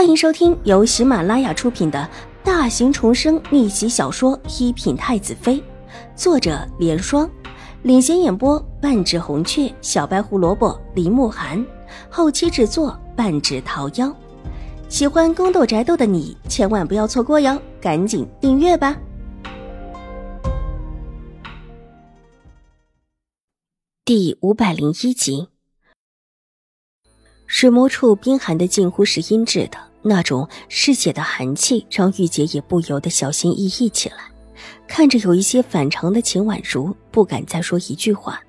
[0.00, 2.08] 欢迎收听由喜马拉雅出品的
[2.42, 5.56] 大型重生逆袭小说《一品太子妃》，
[6.16, 7.30] 作者：莲霜，
[7.82, 11.62] 领衔演播：半指红雀、小白胡萝卜、林慕寒，
[12.08, 14.10] 后期制作：半指桃夭。
[14.88, 18.98] 喜欢宫斗宅斗的你千万不要错过哟，赶紧订阅吧！
[24.06, 25.48] 第五百零一集。
[27.46, 34.16] 水魔处冰寒的近乎是阴质的那种嗜血的寒气，让玉洁也不由得小心翼翼起来。
[34.86, 38.40] 看着有一些反常的秦婉如，不敢再说一句话，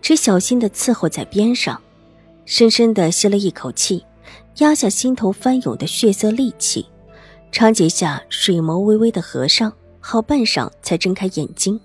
[0.00, 1.80] 只小心的伺候在边上，
[2.44, 4.04] 深深的吸了一口气，
[4.58, 6.86] 压下心头翻涌的血色戾气，
[7.52, 11.78] 长睫下水眸微微的合上，好半晌才睁开眼睛，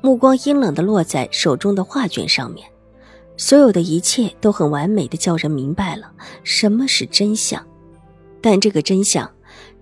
[0.00, 2.66] 目光阴冷的落在手中的画卷上面。
[3.36, 6.10] 所有的一切都很完美的叫人明白了
[6.42, 7.64] 什么是真相，
[8.40, 9.30] 但这个真相，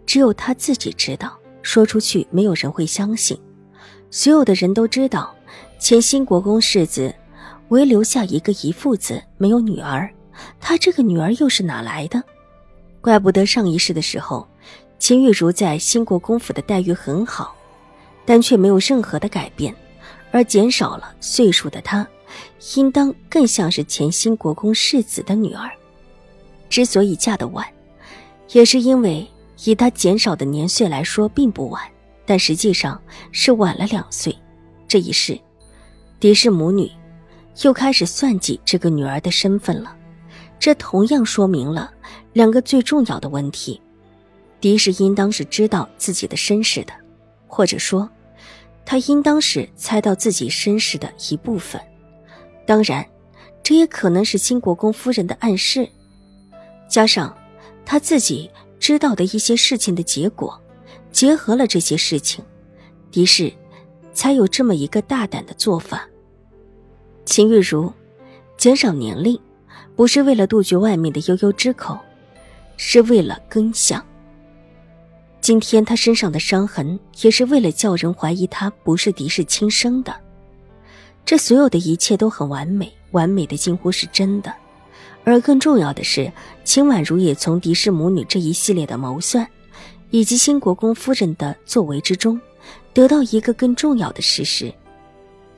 [0.04, 3.38] 只有他自己知道，说出去没有人会相信。
[4.10, 5.34] 所有的人都知道，
[5.78, 7.14] 前新国公世子，
[7.68, 10.08] 唯留下一个遗腹子，没有女儿。
[10.60, 12.22] 他这个女儿又是哪来的？
[13.00, 14.46] 怪不得上一世的时候，
[14.98, 17.54] 秦玉茹在新国公府的待遇很好，
[18.24, 19.74] 但却没有任何的改变，
[20.30, 22.06] 而减少了岁数的她。
[22.76, 25.70] 应当更像是前新国公世子的女儿，
[26.68, 27.66] 之所以嫁得晚，
[28.52, 29.26] 也是因为
[29.64, 31.82] 以她减少的年岁来说并不晚，
[32.24, 33.00] 但实际上
[33.32, 34.36] 是晚了两岁。
[34.88, 35.38] 这一世，
[36.20, 36.90] 狄氏母女
[37.62, 39.96] 又开始算计这个女儿的身份了。
[40.58, 41.92] 这同样说明了
[42.32, 43.80] 两个最重要的问题：
[44.60, 46.92] 狄氏应当是知道自己的身世的，
[47.46, 48.08] 或者说，
[48.84, 51.80] 他应当是猜到自己身世的一部分。
[52.64, 53.04] 当然，
[53.62, 55.88] 这也可能是新国公夫人的暗示，
[56.88, 57.36] 加上
[57.86, 60.60] 他自己知道的一些事情的结果，
[61.12, 62.44] 结合了这些事情，
[63.10, 63.50] 狄氏
[64.12, 66.06] 才有这么一个大胆的做法。
[67.24, 67.90] 秦玉茹
[68.58, 69.40] 减少年龄，
[69.94, 71.96] 不是为了杜绝外面的悠悠之口，
[72.76, 74.04] 是为了根相。
[75.40, 80.14] 今天他身上的伤痕，也是为了叫人怀疑他不是狄氏亲生的。
[81.24, 84.52] 这所有的一切都很完美，完美的近乎是真的。
[85.26, 86.32] 而更重要的是，
[86.62, 89.44] 秦婉如也从狄氏母女这一系列的谋算，
[90.10, 92.40] 以及新国公夫人的作为之中，
[92.94, 94.72] 得到一个更重要的事实。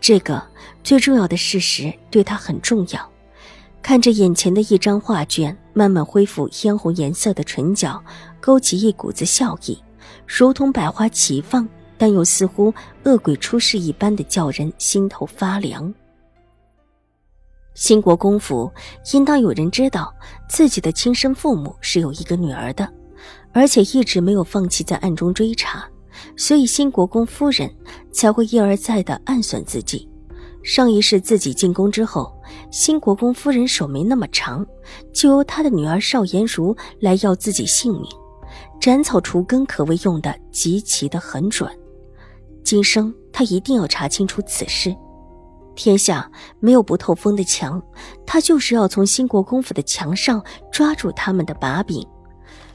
[0.01, 0.43] 这个
[0.83, 3.13] 最重要的事实对他很重要。
[3.83, 8.03] 看着眼前的一张画卷，慢慢恢复嫣红颜色的唇角，
[8.41, 9.79] 勾起一股子笑意，
[10.27, 11.69] 如同百花齐放。
[12.01, 15.93] 但又似乎恶鬼出世一般的叫人心头发凉。
[17.79, 18.69] 新国公府
[19.13, 20.13] 应当有人知道
[20.49, 22.93] 自己的亲生父母是有一个女儿的，
[23.53, 25.89] 而且一直没有放弃在暗中追查，
[26.37, 27.73] 所以新国公夫人
[28.11, 30.11] 才会一而再的暗算自己。
[30.65, 32.37] 上一世自己进宫之后，
[32.69, 34.67] 新国公夫人手没那么长，
[35.13, 38.03] 就由他的女儿邵颜如来要自己性命，
[38.81, 41.71] 斩草除根可谓用的极其的很准。
[42.65, 44.93] 今生他一定要查清楚此事。
[45.79, 46.29] 天下
[46.59, 47.81] 没有不透风的墙，
[48.27, 52.05] 他就是要从新国公府的墙上抓住他们的把柄。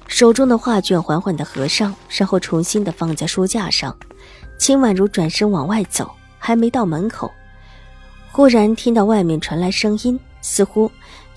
[0.07, 3.93] 手中的画卷缓缓的合上，然后重新的放在书架上。
[4.57, 6.09] 秦婉如转身往外走，
[6.39, 7.29] 还没到门口，
[8.31, 10.89] 忽然听到外面传来声音，似乎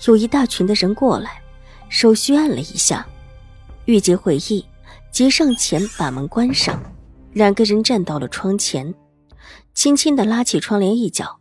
[0.05, 1.41] 有一大群的人过来。
[1.89, 3.05] 手虚按了一下，
[3.85, 4.65] 玉洁回忆，
[5.11, 6.81] 急上前把门关上。
[7.33, 8.93] 两个人站到了窗前，
[9.73, 11.39] 轻轻的拉起窗帘一角。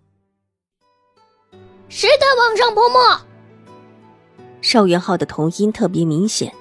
[1.88, 3.20] 谁在网上泼墨？
[4.60, 6.52] 邵元浩的童音特别明显，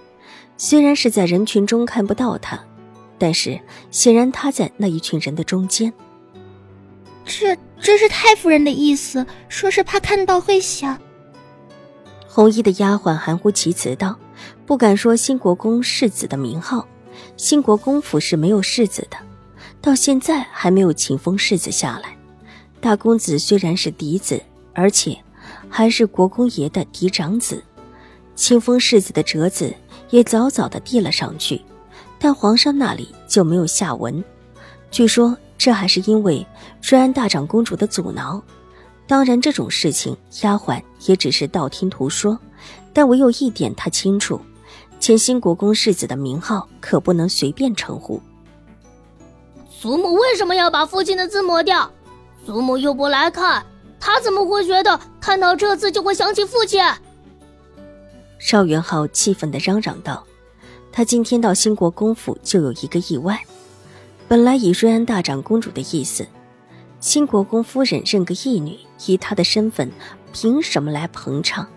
[0.57, 2.63] 虽然是在人群中看不到他，
[3.17, 3.59] 但是
[3.89, 5.91] 显然他在那一群人的中间。
[7.25, 10.99] 这这是太夫人的意思，说是怕看到会想。
[12.27, 14.15] 红衣的丫鬟含糊其辞道
[14.65, 16.87] ：“不敢说新国公世子的名号。”
[17.37, 19.17] 新国公府是没有世子的，
[19.81, 22.15] 到现在还没有秦风世子下来。
[22.81, 24.39] 大公子虽然是嫡子，
[24.75, 25.17] 而且
[25.69, 27.63] 还是国公爷的嫡长子，
[28.35, 29.73] 清风世子的折子
[30.11, 31.59] 也早早的递了上去，
[32.19, 34.23] 但皇上那里就没有下文。
[34.91, 36.45] 据说这还是因为
[36.83, 38.41] 瑞安大长公主的阻挠。
[39.07, 42.37] 当然，这种事情丫鬟也只是道听途说，
[42.91, 44.39] 但唯有一点她清楚。
[44.99, 48.19] 前新国公世子的名号可不能随便称呼。
[49.79, 51.91] 祖母为什么要把父亲的字抹掉？
[52.45, 53.63] 祖母又不来看，
[53.99, 56.81] 他怎么会觉得看到这字就会想起父亲？
[58.37, 60.25] 邵元浩气愤的嚷嚷道
[60.91, 63.41] ：“他今天到兴国公府就有一个意外。
[64.27, 66.27] 本来以瑞安大长公主的意思，
[66.99, 69.91] 兴国公夫人认个义女，以她的身份，
[70.33, 71.67] 凭什么来捧场？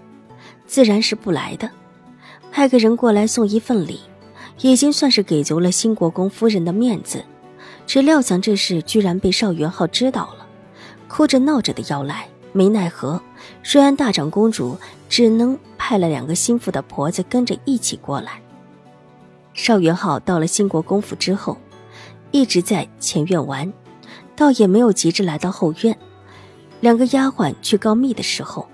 [0.66, 1.70] 自然是不来的。
[2.50, 4.00] 派个人过来送一份礼，
[4.62, 7.22] 已经算是给足了兴国公夫人的面子。
[7.86, 10.46] 谁料想这事居然被邵元浩知道了，
[11.08, 13.20] 哭着闹着的要来，没奈何，
[13.64, 14.76] 瑞安大长公主
[15.08, 18.40] 只能派了两个心腹的婆子跟着一起过来。
[19.54, 21.56] 邵元浩到了兴国公府之后，
[22.30, 23.72] 一直在前院玩，
[24.36, 25.98] 倒也没有急着来到后院。
[26.80, 28.68] 两个丫鬟去告密的时候，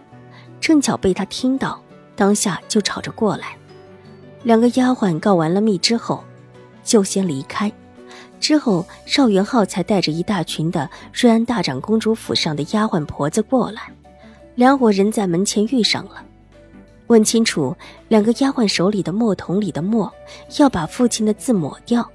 [0.60, 1.80] 正巧被他听到，
[2.14, 3.56] 当下就吵着过来。
[4.42, 6.22] 两个丫鬟告完了密之后，
[6.82, 7.72] 就先离开。
[8.44, 13.90] 之后，邵元浩才带着一大群的瑞安大长公主府上的丫鬟婆子过来，
[14.54, 16.22] 两伙人在门前遇上了。
[17.06, 17.74] 问清楚，
[18.08, 20.12] 两个丫鬟手里的墨桶里的墨
[20.58, 22.06] 要把父亲的字抹掉，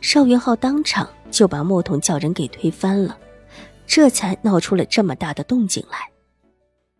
[0.00, 3.18] 邵元浩当场就把墨桶叫人给推翻了，
[3.84, 5.98] 这才闹出了这么大的动静来。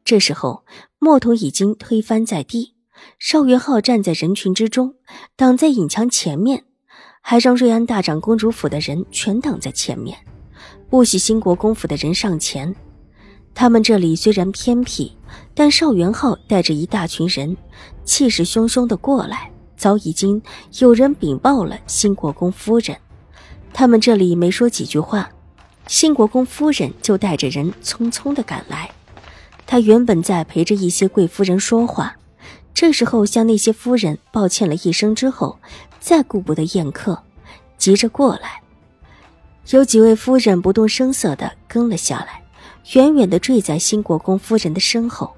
[0.05, 0.64] 这时候，
[0.99, 2.75] 墨桶已经推翻在地，
[3.20, 4.96] 邵元浩站在人群之中，
[5.37, 6.64] 挡在影墙前面。
[7.23, 10.19] 还让瑞安大长公主府的人全挡在前面，
[10.91, 12.75] 不许兴国公府的人上前。
[13.55, 15.17] 他们这里虽然偏僻，
[15.55, 17.57] 但邵元浩带着一大群人，
[18.05, 20.43] 气势汹汹的过来，早已经
[20.81, 22.97] 有人禀报了兴国公夫人。
[23.73, 25.31] 他们这里没说几句话，
[25.87, 28.91] 兴国公夫人就带着人匆匆的赶来。
[29.65, 32.17] 他原本在陪着一些贵夫人说话，
[32.75, 35.59] 这时候向那些夫人抱歉了一声之后。
[36.01, 37.23] 再顾不得宴客，
[37.79, 38.61] 急着过来。
[39.69, 42.43] 有几位夫人不动声色的跟了下来，
[42.95, 45.33] 远远的坠在新国公夫人的身后。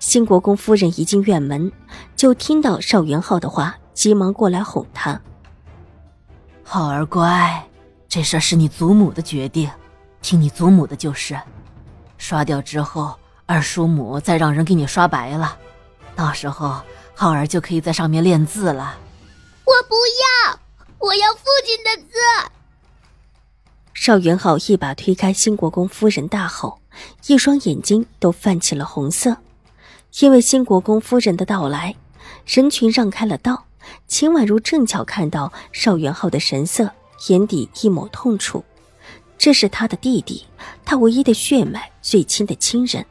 [0.00, 1.70] 新国公夫人一进院门，
[2.16, 5.22] 就听到邵元浩的话，急忙过来哄他
[6.64, 7.64] ：“浩儿乖，
[8.08, 9.70] 这事是你祖母的决定，
[10.20, 11.40] 听你祖母的就是。
[12.18, 13.14] 刷掉之后，
[13.46, 15.56] 二叔母再让人给你刷白了，
[16.22, 16.80] 到时候
[17.16, 18.96] 浩儿就可以在上面练字了。”
[19.66, 20.60] 我不要，
[21.00, 22.18] 我要父亲的字。
[23.92, 26.78] 邵元浩一把推开新国公夫人，大吼，
[27.26, 29.36] 一双眼睛都泛起了红色。
[30.20, 31.96] 因为新国公夫人的到来，
[32.46, 33.64] 人群让开了道。
[34.06, 36.88] 秦婉如正巧看到邵元浩的神色，
[37.28, 38.64] 眼底一抹痛楚。
[39.36, 40.46] 这是他的弟弟，
[40.84, 43.04] 他唯一的血脉最亲的亲人。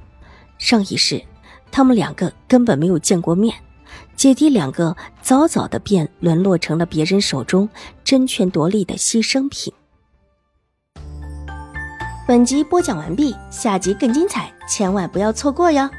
[0.57, 1.21] 上一世，
[1.71, 3.55] 他们两个根本没有见过面。
[4.15, 7.67] 姐弟两个早早的便沦落成了别人手中
[8.03, 9.73] 争权夺利的牺牲品。
[12.27, 15.89] 本集播讲完毕，下集更精彩，千万不要错过哟。